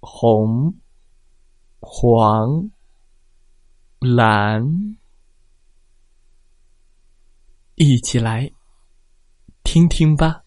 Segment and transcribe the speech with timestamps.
[0.00, 0.74] 红、
[1.78, 2.70] 黄、
[4.00, 4.64] 蓝，
[7.74, 8.50] 一起来
[9.62, 10.42] 听听吧。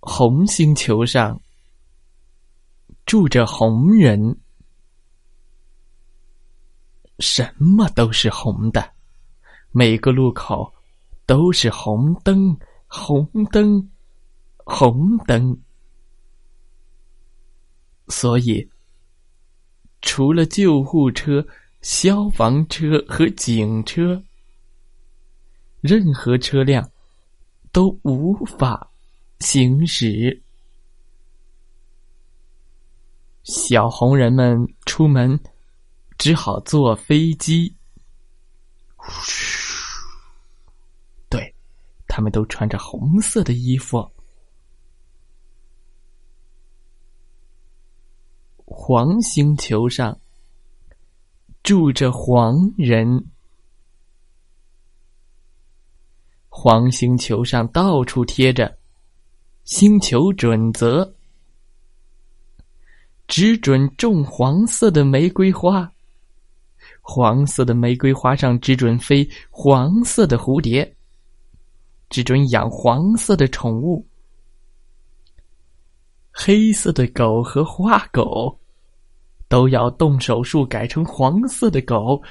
[0.00, 1.40] 红星球上
[3.06, 4.38] 住着红人，
[7.18, 8.94] 什么都是红的，
[9.72, 10.75] 每个路口。
[11.26, 13.90] 都是红灯，红灯，
[14.58, 15.60] 红灯。
[18.08, 18.70] 所以，
[20.00, 21.44] 除了救护车、
[21.82, 24.22] 消防车和警车，
[25.80, 26.88] 任何车辆
[27.72, 28.88] 都无法
[29.40, 30.40] 行驶。
[33.42, 35.38] 小红人们出门
[36.18, 37.74] 只好坐飞机。
[42.16, 44.10] 他们都穿着红色的衣服。
[48.64, 50.18] 黄星球上
[51.62, 53.22] 住着黄人。
[56.48, 58.78] 黄星球上到处贴着
[59.64, 61.12] 星球准则，
[63.28, 65.92] 只准种黄色的玫瑰花。
[67.02, 70.95] 黄色的玫瑰花上只准飞黄色的蝴蝶。
[72.08, 74.06] 只准养黄色的宠物，
[76.30, 78.58] 黑色的狗和花狗
[79.48, 82.22] 都要动手术改成黄色的狗，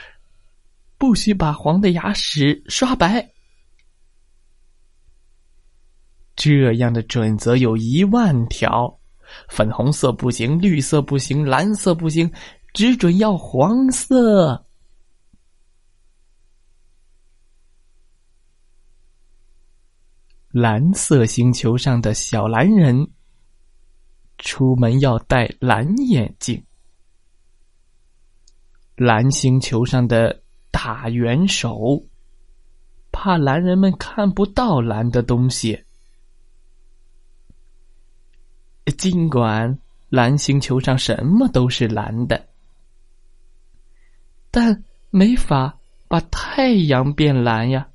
[0.97, 3.31] 不许把黄的牙齿刷白。
[6.35, 8.99] 这样的准则有一万条：
[9.47, 12.31] 粉红色不行，绿色不行，蓝色不行，
[12.73, 14.64] 只准要黄色。
[20.55, 23.09] 蓝色星球上的小蓝人
[24.37, 26.63] 出门要戴蓝眼镜。
[28.95, 32.01] 蓝星球上的大元首
[33.11, 35.83] 怕蓝人们看不到蓝的东西。
[38.97, 39.77] 尽管
[40.07, 42.47] 蓝星球上什么都是蓝的，
[44.49, 45.77] 但没法
[46.07, 47.89] 把太阳变蓝呀。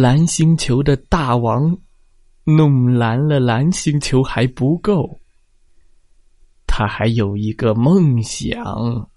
[0.00, 1.78] 蓝星球的大王
[2.44, 5.20] 弄蓝了蓝星球还不够，
[6.66, 9.08] 他还有一个梦想。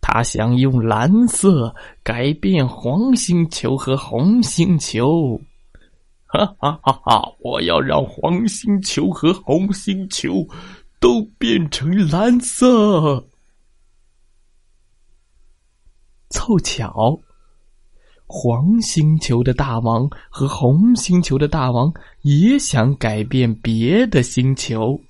[0.00, 5.38] 他想用蓝色改变黄星球和红星球。
[6.24, 7.32] 哈哈哈哈！
[7.40, 10.46] 我要让黄星球和红星球
[10.98, 13.26] 都变成蓝色。
[16.30, 17.20] 凑巧。
[18.28, 21.90] 黄星球的大王和红星球的大王
[22.22, 25.00] 也想改变别的星球。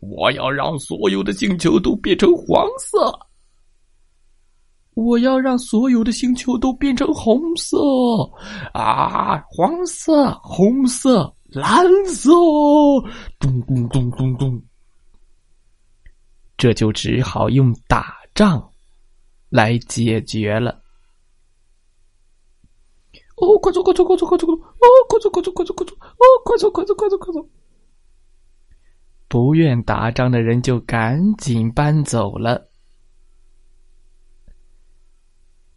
[0.00, 3.18] 我要让所有的星球都变成黄色。
[4.94, 7.76] 我要让所有的星球都变成红色。
[8.72, 12.30] 啊，黄色、红色、蓝色，
[13.38, 14.62] 咚咚咚咚咚。
[16.56, 18.70] 这就只好用打仗
[19.50, 20.80] 来解决了。
[23.36, 27.48] 哦，快走快走快走快走快走，哦，快走快走快走快走，哦，快走快走快走快走。
[29.28, 32.68] 不愿打仗的人就赶紧搬走了。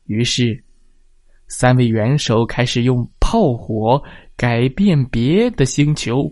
[0.05, 0.63] 于是
[1.47, 4.01] 三位元首开始用炮火
[4.37, 6.31] 改变别的星球。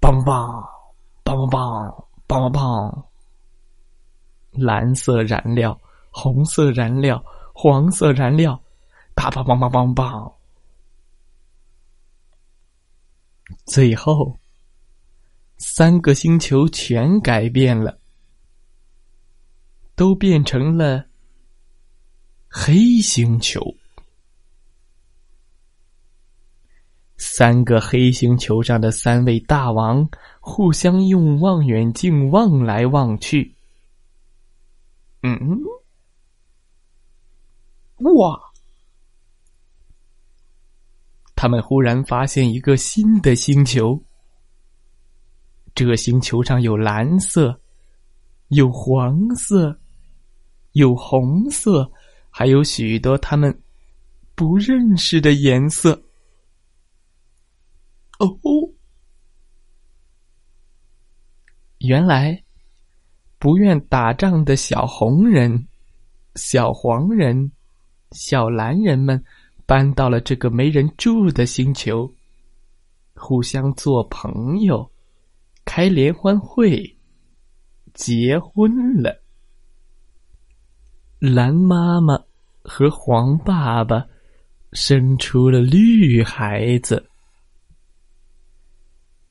[0.00, 0.62] 棒棒
[1.24, 3.04] 棒棒棒棒棒。
[4.52, 5.78] 蓝色燃料，
[6.10, 7.22] 红色燃料，
[7.54, 8.62] 黄色燃料。
[9.14, 10.32] 啪啪棒棒棒棒！
[13.66, 14.38] 最后，
[15.58, 17.98] 三个星球全改变了，
[19.94, 21.06] 都变成了
[22.48, 23.60] 黑星球。
[27.16, 30.08] 三个黑星球上的三位大王
[30.40, 33.54] 互相用望远镜望来望去。
[35.22, 35.38] 嗯，
[37.98, 38.51] 哇！
[41.42, 44.00] 他们忽然发现一个新的星球，
[45.74, 47.60] 这个星球上有蓝色，
[48.50, 49.76] 有黄色，
[50.74, 51.90] 有红色，
[52.30, 53.52] 还有许多他们
[54.36, 56.00] 不认识的颜色。
[58.20, 58.30] 哦，
[61.78, 62.40] 原来
[63.40, 65.66] 不愿打仗的小红人、
[66.36, 67.50] 小黄人、
[68.12, 69.20] 小蓝人们。
[69.72, 72.12] 搬到了这个没人住的星球，
[73.14, 74.86] 互相做朋友，
[75.64, 76.84] 开联欢会，
[77.94, 78.70] 结婚
[79.02, 79.18] 了。
[81.18, 82.22] 蓝妈妈
[82.62, 84.04] 和黄爸爸
[84.74, 87.02] 生出了绿孩子，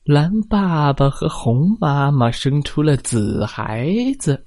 [0.02, 4.44] 蓝爸爸和红妈妈生出了紫孩子。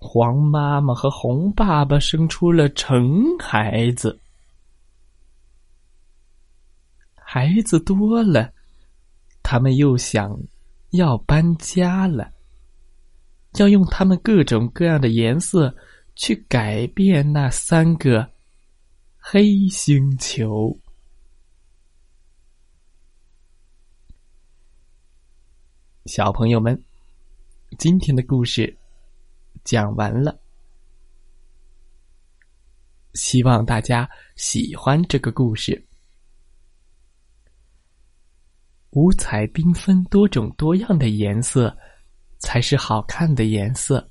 [0.00, 4.18] 黄妈妈和红爸爸生出了橙孩子，
[7.14, 8.52] 孩子多了，
[9.42, 10.38] 他们又想
[10.90, 12.32] 要搬家了，
[13.56, 15.74] 要用他们各种各样的颜色
[16.14, 18.30] 去改变那三个
[19.18, 20.78] 黑星球。
[26.06, 26.80] 小朋友们，
[27.78, 28.77] 今天的故事。
[29.68, 30.40] 讲完了，
[33.12, 35.86] 希望大家喜欢这个故事。
[38.92, 41.76] 五彩缤纷、多种多样的颜色，
[42.38, 44.10] 才是好看的颜色。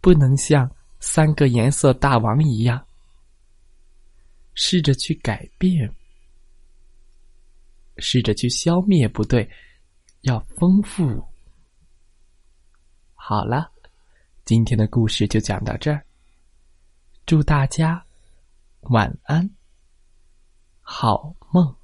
[0.00, 0.68] 不能像
[0.98, 2.84] 三个颜色大王一样，
[4.54, 5.88] 试着去改变，
[7.98, 9.48] 试着去消灭，不对，
[10.22, 11.24] 要丰富。
[13.28, 13.70] 好了，
[14.46, 16.02] 今天的故事就讲到这儿。
[17.26, 18.02] 祝大家
[18.84, 19.46] 晚安，
[20.80, 21.76] 好梦。